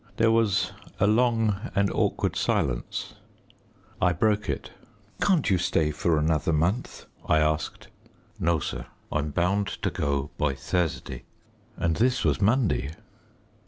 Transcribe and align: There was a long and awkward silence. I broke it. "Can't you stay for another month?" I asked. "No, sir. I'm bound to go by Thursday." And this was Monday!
There 0.17 0.31
was 0.31 0.71
a 0.99 1.05
long 1.05 1.57
and 1.75 1.91
awkward 1.91 2.35
silence. 2.35 3.13
I 4.01 4.13
broke 4.13 4.49
it. 4.49 4.71
"Can't 5.21 5.47
you 5.51 5.59
stay 5.59 5.91
for 5.91 6.17
another 6.17 6.51
month?" 6.51 7.05
I 7.29 7.37
asked. 7.37 7.89
"No, 8.39 8.57
sir. 8.57 8.87
I'm 9.11 9.29
bound 9.29 9.67
to 9.83 9.91
go 9.91 10.31
by 10.39 10.55
Thursday." 10.55 11.21
And 11.77 11.97
this 11.97 12.25
was 12.25 12.41
Monday! 12.41 12.95